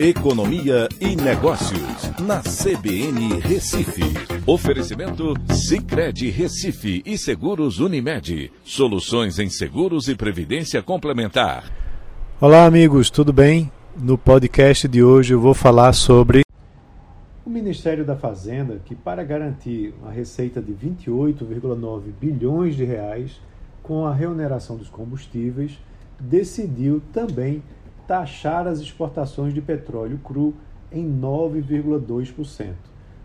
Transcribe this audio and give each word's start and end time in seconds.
Economia 0.00 0.88
e 1.00 1.16
Negócios, 1.16 2.12
na 2.20 2.40
CBN 2.40 3.40
Recife. 3.40 4.04
Oferecimento 4.46 5.34
Cicred 5.52 6.30
Recife 6.30 7.02
e 7.04 7.18
Seguros 7.18 7.80
Unimed. 7.80 8.52
Soluções 8.62 9.40
em 9.40 9.50
seguros 9.50 10.06
e 10.06 10.14
previdência 10.14 10.80
complementar. 10.84 11.64
Olá, 12.40 12.64
amigos, 12.64 13.10
tudo 13.10 13.32
bem? 13.32 13.72
No 14.00 14.16
podcast 14.16 14.86
de 14.86 15.02
hoje 15.02 15.34
eu 15.34 15.40
vou 15.40 15.52
falar 15.52 15.92
sobre 15.92 16.42
o 17.44 17.50
Ministério 17.50 18.04
da 18.04 18.14
Fazenda, 18.14 18.80
que 18.84 18.94
para 18.94 19.24
garantir 19.24 19.92
uma 20.00 20.12
receita 20.12 20.62
de 20.62 20.72
28,9 20.74 22.02
bilhões 22.20 22.76
de 22.76 22.84
reais 22.84 23.40
com 23.82 24.06
a 24.06 24.14
reoneração 24.14 24.76
dos 24.76 24.88
combustíveis, 24.88 25.76
decidiu 26.20 27.02
também 27.12 27.64
taxar 28.08 28.66
as 28.66 28.80
exportações 28.80 29.52
de 29.52 29.60
petróleo 29.60 30.18
cru 30.24 30.54
em 30.90 31.06
9,2%. 31.06 32.72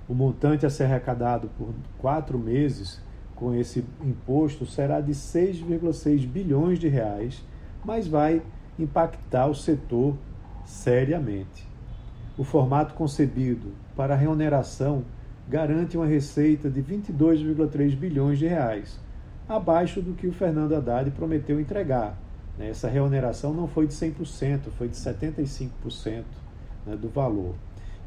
O 0.10 0.14
montante 0.14 0.66
a 0.66 0.70
ser 0.70 0.84
arrecadado 0.84 1.50
por 1.58 1.74
quatro 1.98 2.38
meses 2.38 3.02
com 3.34 3.56
esse 3.56 3.86
imposto 4.04 4.66
será 4.66 5.00
de 5.00 5.14
6,6 5.14 6.28
bilhões 6.28 6.78
de 6.78 6.90
reais, 6.90 7.42
mas 7.86 8.08
vai 8.08 8.42
impactar 8.78 9.48
o 9.48 9.56
setor 9.56 10.16
seriamente. 10.66 11.66
O 12.38 12.44
formato 12.44 12.94
concebido 12.94 13.72
para 13.96 14.16
a 14.16 14.18
reoneração 14.18 15.06
garante 15.48 15.96
uma 15.96 16.06
receita 16.06 16.70
de 16.70 16.84
22,3 16.84 17.96
bilhões 17.96 18.38
de 18.38 18.48
reais, 18.48 19.00
abaixo 19.48 20.02
do 20.02 20.14
que 20.14 20.28
o 20.28 20.34
Fernando 20.34 20.76
Haddad 20.76 21.10
prometeu 21.12 21.60
entregar, 21.60 22.18
né? 22.58 22.70
Essa 22.70 22.88
reoneração 22.88 23.54
não 23.54 23.68
foi 23.68 23.88
de 23.88 23.94
100%, 23.94 24.70
foi 24.78 24.88
de 24.88 24.96
75% 24.96 26.24
né, 26.86 26.96
do 26.96 27.10
valor. 27.10 27.56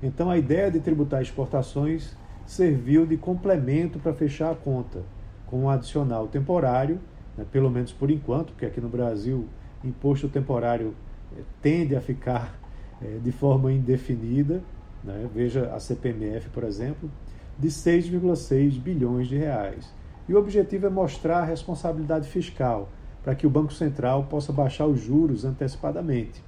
Então, 0.02 0.30
a 0.30 0.38
ideia 0.38 0.70
de 0.70 0.80
tributar 0.80 1.22
exportações 1.22 2.16
serviu 2.44 3.06
de 3.06 3.16
complemento 3.16 3.98
para 3.98 4.12
fechar 4.12 4.52
a 4.52 4.54
conta, 4.54 5.02
com 5.46 5.62
um 5.62 5.70
adicional 5.70 6.28
temporário, 6.28 7.00
né, 7.36 7.44
pelo 7.50 7.70
menos 7.70 7.92
por 7.92 8.10
enquanto, 8.10 8.52
porque 8.52 8.66
aqui 8.66 8.80
no 8.80 8.88
Brasil, 8.88 9.48
imposto 9.82 10.28
temporário 10.28 10.94
eh, 11.36 11.42
tende 11.60 11.96
a 11.96 12.00
ficar 12.00 12.58
eh, 13.02 13.18
de 13.22 13.32
forma 13.32 13.72
indefinida, 13.72 14.62
né, 15.02 15.28
veja 15.34 15.72
a 15.74 15.80
CPMF, 15.80 16.48
por 16.50 16.64
exemplo, 16.64 17.10
de 17.58 17.68
6,6 17.68 18.78
bilhões 18.78 19.28
de 19.28 19.36
reais. 19.36 19.92
E 20.28 20.34
o 20.34 20.38
objetivo 20.38 20.86
é 20.86 20.90
mostrar 20.90 21.38
a 21.38 21.44
responsabilidade 21.44 22.28
fiscal 22.28 22.88
para 23.26 23.34
que 23.34 23.44
o 23.44 23.50
Banco 23.50 23.72
Central 23.72 24.22
possa 24.30 24.52
baixar 24.52 24.86
os 24.86 25.00
juros 25.00 25.44
antecipadamente. 25.44 26.40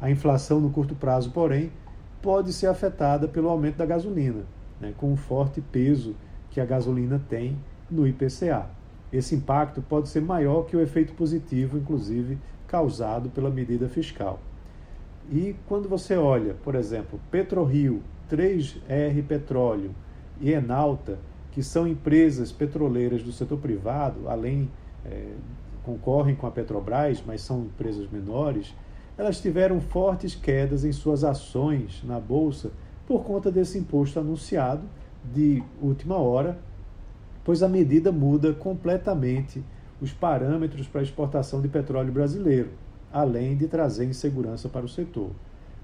A 0.00 0.10
inflação 0.10 0.58
no 0.58 0.70
curto 0.70 0.92
prazo, 0.96 1.30
porém, 1.30 1.70
pode 2.20 2.52
ser 2.52 2.66
afetada 2.66 3.28
pelo 3.28 3.48
aumento 3.48 3.76
da 3.76 3.86
gasolina, 3.86 4.42
né, 4.80 4.92
com 4.96 5.12
o 5.12 5.16
forte 5.16 5.60
peso 5.60 6.16
que 6.50 6.60
a 6.60 6.64
gasolina 6.64 7.22
tem 7.28 7.56
no 7.88 8.08
IPCA. 8.08 8.68
Esse 9.12 9.36
impacto 9.36 9.80
pode 9.80 10.08
ser 10.08 10.20
maior 10.20 10.64
que 10.64 10.76
o 10.76 10.80
efeito 10.80 11.14
positivo, 11.14 11.78
inclusive, 11.78 12.38
causado 12.66 13.30
pela 13.30 13.48
medida 13.48 13.88
fiscal. 13.88 14.40
E 15.30 15.54
quando 15.68 15.88
você 15.88 16.16
olha, 16.16 16.54
por 16.54 16.74
exemplo, 16.74 17.20
PetroRio, 17.30 18.02
3R 18.28 19.24
Petróleo 19.28 19.94
e 20.40 20.50
Enalta, 20.50 21.20
que 21.52 21.62
são 21.62 21.86
empresas 21.86 22.50
petroleiras 22.50 23.22
do 23.22 23.30
setor 23.30 23.58
privado, 23.58 24.28
além 24.28 24.68
é, 25.04 25.28
concorrem 25.86 26.34
com 26.34 26.48
a 26.48 26.50
Petrobras, 26.50 27.22
mas 27.24 27.40
são 27.40 27.60
empresas 27.60 28.10
menores, 28.10 28.74
elas 29.16 29.40
tiveram 29.40 29.80
fortes 29.80 30.34
quedas 30.34 30.84
em 30.84 30.90
suas 30.90 31.22
ações 31.22 32.02
na 32.02 32.18
bolsa 32.18 32.72
por 33.06 33.22
conta 33.22 33.52
desse 33.52 33.78
imposto 33.78 34.18
anunciado 34.18 34.82
de 35.32 35.62
última 35.80 36.16
hora, 36.16 36.58
pois 37.44 37.62
a 37.62 37.68
medida 37.68 38.10
muda 38.10 38.52
completamente 38.52 39.62
os 40.00 40.12
parâmetros 40.12 40.88
para 40.88 41.00
a 41.00 41.04
exportação 41.04 41.62
de 41.62 41.68
petróleo 41.68 42.12
brasileiro, 42.12 42.70
além 43.12 43.56
de 43.56 43.68
trazer 43.68 44.06
insegurança 44.06 44.68
para 44.68 44.84
o 44.84 44.88
setor. 44.88 45.30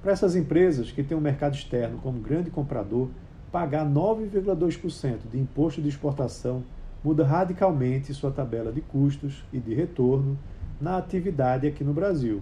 Para 0.02 0.12
essas 0.12 0.34
empresas 0.34 0.90
que 0.90 1.04
têm 1.04 1.16
um 1.16 1.20
mercado 1.20 1.54
externo 1.54 1.98
como 2.02 2.18
grande 2.18 2.50
comprador, 2.50 3.08
pagar 3.52 3.86
9,2% 3.86 5.30
de 5.30 5.38
imposto 5.38 5.80
de 5.80 5.88
exportação 5.88 6.64
muda 7.02 7.24
radicalmente 7.24 8.14
sua 8.14 8.30
tabela 8.30 8.72
de 8.72 8.80
custos 8.80 9.44
e 9.52 9.58
de 9.58 9.74
retorno 9.74 10.38
na 10.80 10.96
atividade 10.96 11.66
aqui 11.66 11.82
no 11.82 11.92
Brasil, 11.92 12.40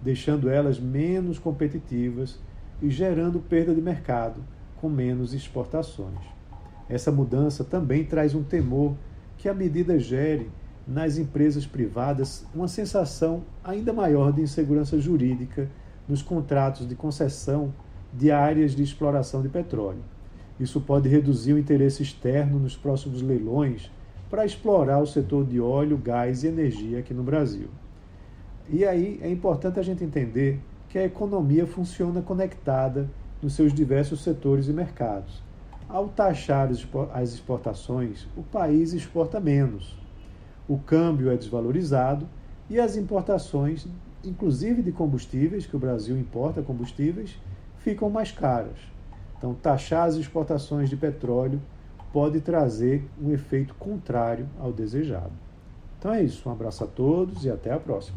deixando 0.00 0.48
elas 0.48 0.78
menos 0.78 1.38
competitivas 1.38 2.38
e 2.82 2.90
gerando 2.90 3.38
perda 3.40 3.74
de 3.74 3.80
mercado 3.80 4.42
com 4.80 4.88
menos 4.88 5.32
exportações. 5.32 6.18
Essa 6.88 7.10
mudança 7.10 7.64
também 7.64 8.04
traz 8.04 8.34
um 8.34 8.42
temor 8.42 8.94
que 9.38 9.48
a 9.48 9.54
medida 9.54 9.98
gere 9.98 10.50
nas 10.86 11.16
empresas 11.16 11.66
privadas 11.66 12.46
uma 12.54 12.68
sensação 12.68 13.42
ainda 13.62 13.92
maior 13.92 14.32
de 14.32 14.42
insegurança 14.42 15.00
jurídica 15.00 15.70
nos 16.06 16.20
contratos 16.20 16.86
de 16.86 16.94
concessão 16.94 17.72
de 18.12 18.30
áreas 18.30 18.72
de 18.72 18.82
exploração 18.82 19.42
de 19.42 19.48
petróleo. 19.48 20.13
Isso 20.58 20.80
pode 20.80 21.08
reduzir 21.08 21.52
o 21.52 21.58
interesse 21.58 22.02
externo 22.02 22.58
nos 22.58 22.76
próximos 22.76 23.20
leilões 23.22 23.90
para 24.30 24.46
explorar 24.46 25.00
o 25.00 25.06
setor 25.06 25.44
de 25.44 25.60
óleo, 25.60 25.98
gás 25.98 26.44
e 26.44 26.46
energia 26.46 27.00
aqui 27.00 27.12
no 27.12 27.22
Brasil. 27.22 27.68
E 28.68 28.84
aí 28.84 29.18
é 29.22 29.30
importante 29.30 29.78
a 29.78 29.82
gente 29.82 30.04
entender 30.04 30.60
que 30.88 30.98
a 30.98 31.04
economia 31.04 31.66
funciona 31.66 32.22
conectada 32.22 33.10
nos 33.42 33.54
seus 33.54 33.74
diversos 33.74 34.22
setores 34.22 34.68
e 34.68 34.72
mercados. 34.72 35.42
Ao 35.88 36.08
taxar 36.08 36.70
as 37.12 37.32
exportações, 37.34 38.26
o 38.36 38.42
país 38.42 38.92
exporta 38.92 39.38
menos. 39.38 39.98
O 40.66 40.78
câmbio 40.78 41.30
é 41.30 41.36
desvalorizado 41.36 42.26
e 42.70 42.80
as 42.80 42.96
importações, 42.96 43.86
inclusive 44.24 44.82
de 44.82 44.92
combustíveis, 44.92 45.66
que 45.66 45.76
o 45.76 45.78
Brasil 45.78 46.16
importa 46.16 46.62
combustíveis, 46.62 47.36
ficam 47.78 48.08
mais 48.08 48.32
caras. 48.32 48.93
Então, 49.44 49.52
taxar 49.52 50.06
as 50.06 50.14
exportações 50.14 50.88
de 50.88 50.96
petróleo 50.96 51.60
pode 52.10 52.40
trazer 52.40 53.06
um 53.22 53.30
efeito 53.30 53.74
contrário 53.74 54.48
ao 54.58 54.72
desejado. 54.72 55.32
Então 55.98 56.14
é 56.14 56.22
isso. 56.22 56.48
Um 56.48 56.52
abraço 56.52 56.82
a 56.82 56.86
todos 56.86 57.44
e 57.44 57.50
até 57.50 57.70
a 57.70 57.78
próxima. 57.78 58.16